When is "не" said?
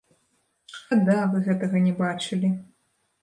1.85-1.93